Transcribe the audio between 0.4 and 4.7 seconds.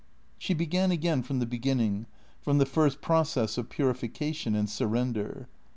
began again from the beginning, from the first process of purification and